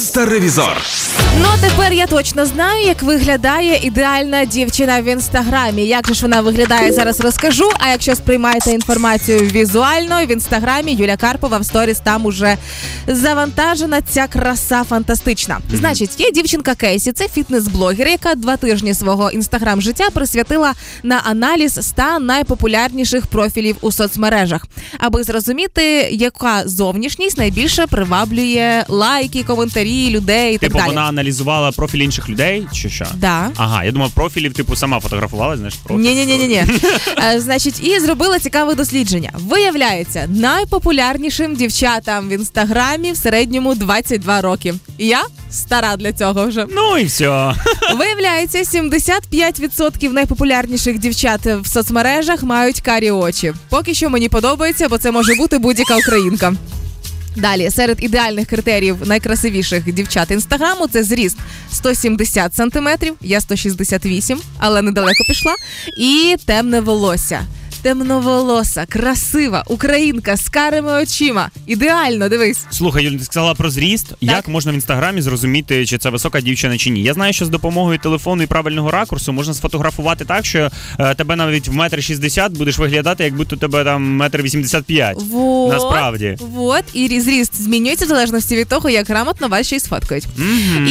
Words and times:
Інстаревізор. 0.00 0.82
Ну 1.40 1.48
тепер 1.60 1.92
я 1.92 2.06
точно 2.06 2.46
знаю, 2.46 2.86
як 2.86 3.02
виглядає 3.02 3.80
ідеальна 3.82 4.44
дівчина 4.44 5.00
в 5.00 5.04
інстаграмі. 5.04 5.86
Як 5.86 6.08
же 6.08 6.14
ж 6.14 6.22
вона 6.22 6.40
виглядає 6.40 6.92
зараз, 6.92 7.20
розкажу. 7.20 7.70
А 7.78 7.88
якщо 7.88 8.14
сприймаєте 8.14 8.70
інформацію 8.70 9.38
візуально 9.40 10.26
в 10.26 10.30
інстаграмі, 10.30 10.92
Юля 10.92 11.16
Карпова 11.16 11.58
в 11.58 11.64
сторіс 11.64 11.98
там 11.98 12.26
уже 12.26 12.56
завантажена 13.06 14.02
ця 14.02 14.26
краса 14.26 14.84
фантастична. 14.84 15.60
Значить, 15.72 16.20
є 16.20 16.30
дівчинка 16.30 16.74
Кейсі, 16.74 17.12
це 17.12 17.28
фітнес-блогер, 17.36 18.08
яка 18.08 18.34
два 18.34 18.56
тижні 18.56 18.94
свого 18.94 19.30
інстаграм 19.30 19.80
життя 19.80 20.10
присвятила 20.10 20.72
на 21.02 21.20
аналіз 21.24 21.78
100 21.80 22.02
найпопулярніших 22.20 23.26
профілів 23.26 23.76
у 23.80 23.92
соцмережах, 23.92 24.66
аби 24.98 25.24
зрозуміти, 25.24 25.82
яка 26.10 26.62
зовнішність 26.68 27.38
найбільше 27.38 27.86
приваблює 27.86 28.84
лайки, 28.88 29.44
коментарі 29.44 29.89
людей 30.10 30.54
і 30.54 30.58
так 30.58 30.60
Типу, 30.68 30.78
далі. 30.78 30.88
вона 30.88 31.02
аналізувала 31.02 31.72
профіль 31.72 31.98
інших 31.98 32.28
людей, 32.28 32.66
чи 32.72 32.90
що? 32.90 33.06
Да. 33.14 33.50
Ага, 33.56 33.84
я 33.84 33.92
думав, 33.92 34.10
профілів, 34.10 34.52
типу, 34.52 34.76
сама 34.76 35.00
фотографувала, 35.00 35.56
знаєш, 35.56 35.74
профіль. 35.74 36.02
Ні, 36.02 36.14
ні, 36.14 36.26
ні, 36.26 36.36
ні, 36.38 36.46
ні. 36.48 36.64
Значить, 37.40 37.84
і 37.84 38.00
зробила 38.00 38.38
цікаве 38.38 38.74
дослідження. 38.74 39.30
Виявляється, 39.34 40.26
найпопулярнішим 40.28 41.56
дівчатам 41.56 42.28
в 42.28 42.32
інстаграмі 42.32 43.12
в 43.12 43.16
середньому 43.16 43.74
22 43.74 44.40
роки. 44.40 44.74
І 44.98 45.06
Я 45.06 45.22
стара 45.50 45.96
для 45.96 46.12
цього 46.12 46.46
вже. 46.46 46.66
Ну 46.70 46.98
і 46.98 47.04
все. 47.04 47.54
Виявляється, 47.98 48.58
75% 48.58 50.12
найпопулярніших 50.12 50.98
дівчат 50.98 51.40
в 51.46 51.66
соцмережах 51.66 52.42
мають 52.42 52.80
карі 52.80 53.10
очі. 53.10 53.52
Поки 53.68 53.94
що 53.94 54.10
мені 54.10 54.28
подобається, 54.28 54.88
бо 54.88 54.98
це 54.98 55.10
може 55.10 55.34
бути 55.34 55.58
будь-яка 55.58 55.96
українка. 55.96 56.52
Далі, 57.36 57.70
серед 57.70 58.04
ідеальних 58.04 58.48
критеріїв 58.48 58.96
найкрасивіших 59.08 59.92
дівчат 59.92 60.30
інстаграму 60.30 60.86
це 60.86 61.04
зріст 61.04 61.36
170 61.72 62.54
сантиметрів, 62.54 63.14
я 63.20 63.40
168, 63.40 64.40
але 64.58 64.82
недалеко 64.82 65.24
пішла. 65.28 65.54
І 65.98 66.36
темне 66.46 66.80
волосся. 66.80 67.40
Темноволоса, 67.82 68.86
красива, 68.86 69.64
українка 69.66 70.36
з 70.36 70.48
карими 70.48 70.92
очима. 70.92 71.50
Ідеально, 71.66 72.28
дивись. 72.28 72.66
Слухай, 72.70 73.04
Юль, 73.04 73.12
ти 73.12 73.24
сказала 73.24 73.54
про 73.54 73.70
зріст. 73.70 74.06
Як 74.20 74.48
можна 74.48 74.72
в 74.72 74.74
інстаграмі 74.74 75.22
зрозуміти, 75.22 75.86
чи 75.86 75.98
це 75.98 76.10
висока 76.10 76.40
дівчина 76.40 76.78
чи 76.78 76.90
ні? 76.90 77.02
Я 77.02 77.14
знаю, 77.14 77.32
що 77.32 77.44
з 77.44 77.48
допомогою 77.48 77.98
телефону 77.98 78.42
і 78.42 78.46
правильного 78.46 78.90
ракурсу 78.90 79.32
можна 79.32 79.54
сфотографувати 79.54 80.24
так, 80.24 80.46
що 80.46 80.70
е, 80.98 81.14
тебе 81.14 81.36
навіть 81.36 81.68
в 81.68 81.72
метр 81.72 82.02
шістдесят 82.02 82.52
будеш 82.52 82.78
виглядати, 82.78 83.24
як 83.24 83.34
будто 83.34 83.56
тебе 83.56 83.84
там 83.84 84.02
метр 84.16 84.42
вісімдесят 84.42 84.84
п'ять. 84.84 85.16
Вот, 85.30 85.72
Насправді. 85.72 86.36
Вот, 86.40 86.84
і 86.92 87.20
зріст 87.20 87.62
змінюється 87.62 88.04
в 88.04 88.08
залежності 88.08 88.56
від 88.56 88.68
того, 88.68 88.90
як 88.90 89.08
грамотно 89.08 89.48
вас 89.48 89.66
ще 89.66 89.76
й 89.76 89.80
сфоткають. 89.80 90.26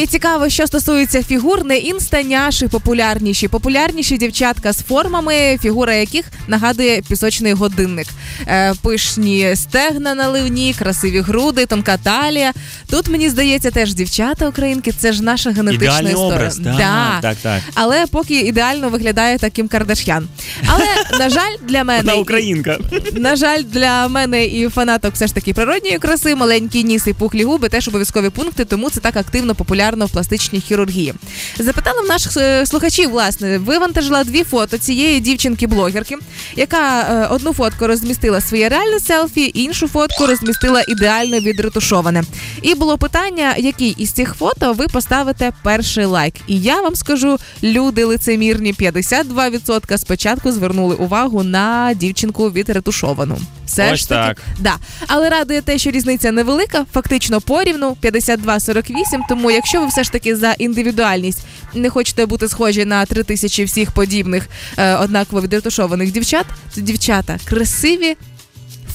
І 0.00 0.06
цікаво, 0.06 0.48
що 0.48 0.66
стосується 0.66 1.22
фігур, 1.22 1.64
не 1.64 1.78
інстаняші 1.78 2.68
популярніші. 2.68 3.48
Популярніші 3.48 4.18
дівчатка 4.18 4.72
з 4.72 4.82
формами, 4.82 5.58
фігура 5.62 5.94
яких 5.94 6.24
нагадує 6.48 6.69
пісочний 7.08 7.52
годинник. 7.52 8.06
Е, 8.46 8.74
пишні 8.82 9.56
стегна 9.56 10.14
наливні, 10.14 10.74
красиві 10.78 11.20
груди, 11.20 11.66
тонка 11.66 11.96
талія. 11.96 12.52
Тут 12.90 13.08
мені 13.08 13.30
здається, 13.30 13.70
теж 13.70 13.94
дівчата 13.94 14.48
українки, 14.48 14.92
це 14.92 15.12
ж 15.12 15.22
наша 15.22 15.50
генетична 15.50 15.84
Ідеальний 15.86 16.12
історія. 16.12 16.36
образ. 16.36 16.56
Так, 16.56 16.76
Да. 16.76 17.18
так, 17.22 17.36
так. 17.42 17.60
Але 17.74 18.06
поки 18.06 18.40
ідеально 18.40 18.88
виглядає 18.88 19.38
таким 19.38 19.68
Кардаш'ян. 19.68 20.28
Але 20.66 20.84
на 21.18 21.28
жаль, 21.30 21.52
для 21.68 21.84
мене 21.84 22.00
Вона 22.02 22.14
українка. 22.14 22.78
на 23.12 23.36
жаль, 23.36 23.62
для 23.62 24.08
мене 24.08 24.44
і 24.46 24.68
фанаток 24.68 25.14
все 25.14 25.26
ж 25.26 25.34
таки 25.34 25.54
природньої 25.54 25.98
краси, 25.98 26.34
маленький 26.34 26.84
ніс 26.84 27.06
і 27.06 27.12
пухлі 27.12 27.44
губи 27.44 27.68
теж 27.68 27.88
обов'язкові 27.88 28.30
пункти, 28.30 28.64
тому 28.64 28.90
це 28.90 29.00
так 29.00 29.16
активно 29.16 29.54
популярно 29.54 30.06
в 30.06 30.10
пластичній 30.10 30.60
хірургії. 30.60 31.14
Запитала 31.58 32.02
в 32.02 32.06
наших 32.08 32.36
е, 32.36 32.66
слухачів, 32.66 33.10
власне, 33.10 33.58
вивантажила 33.58 34.24
дві 34.24 34.44
фото 34.44 34.78
цієї 34.78 35.20
дівчинки-блогерки, 35.20 36.14
яка 36.60 37.00
е, 37.00 37.26
одну 37.26 37.52
фотку 37.52 37.86
розмістила 37.86 38.40
своє 38.40 38.68
реальне 38.68 39.00
селфі, 39.00 39.50
іншу 39.54 39.88
фотку 39.88 40.26
розмістила 40.26 40.82
ідеально 40.88 41.40
відретушоване. 41.40 42.22
І 42.62 42.74
було 42.74 42.98
питання, 42.98 43.54
який 43.58 43.90
із 43.90 44.10
цих 44.10 44.34
фото 44.34 44.72
ви 44.72 44.86
поставите 44.88 45.52
перший 45.62 46.04
лайк. 46.04 46.34
І 46.46 46.60
я 46.60 46.82
вам 46.82 46.94
скажу, 46.94 47.36
люди 47.62 48.04
лицемірні 48.04 48.72
52% 48.72 49.98
спочатку 49.98 50.52
звернули 50.52 50.94
увагу 50.94 51.42
на 51.42 51.94
дівчинку 51.94 52.50
відретушовану. 52.50 53.38
Все 53.70 53.92
Ось 53.92 54.00
ж 54.00 54.08
таки, 54.08 54.34
так. 54.34 54.42
да. 54.58 54.76
Але 55.06 55.28
радує 55.28 55.62
те, 55.62 55.78
що 55.78 55.90
різниця 55.90 56.32
невелика, 56.32 56.86
фактично 56.92 57.40
порівну 57.40 57.96
52-48. 58.02 58.92
Тому, 59.28 59.50
якщо 59.50 59.80
ви 59.80 59.86
все 59.86 60.04
ж 60.04 60.12
таки 60.12 60.36
за 60.36 60.52
індивідуальність 60.52 61.42
не 61.74 61.90
хочете 61.90 62.26
бути 62.26 62.48
схожі 62.48 62.84
на 62.84 63.06
три 63.06 63.22
тисячі 63.22 63.64
всіх 63.64 63.90
подібних 63.90 64.48
е, 64.76 64.94
однаково 64.96 65.42
відретушованих 65.42 66.12
дівчат, 66.12 66.46
то 66.74 66.80
дівчата 66.80 67.38
красиві. 67.44 68.16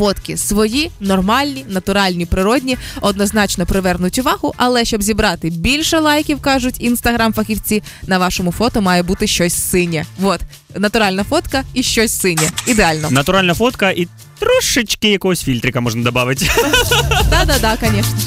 Фотки 0.00 0.36
свої, 0.36 0.90
нормальні, 1.00 1.64
натуральні, 1.68 2.26
природні, 2.26 2.76
однозначно 3.00 3.66
привернуть 3.66 4.18
увагу, 4.18 4.54
але 4.56 4.84
щоб 4.84 5.02
зібрати 5.02 5.50
більше 5.50 5.98
лайків, 5.98 6.40
кажуть 6.40 6.80
інстаграм-фахівці, 6.80 7.82
на 8.06 8.18
вашому 8.18 8.52
фото 8.52 8.80
має 8.80 9.02
бути 9.02 9.26
щось 9.26 9.70
синє. 9.70 10.06
От, 10.22 10.40
натуральна 10.76 11.24
фотка 11.24 11.64
і 11.74 11.82
щось 11.82 12.20
синє. 12.20 12.50
Ідеально. 12.66 13.10
Натуральна 13.10 13.54
фотка 13.54 13.90
і 13.90 14.08
трошечки 14.38 15.08
якогось 15.08 15.42
фільтрика 15.42 15.80
можна 15.80 16.02
додати. 16.02 16.50
Да-да-да, 17.30 17.76
звісно. 17.90 18.18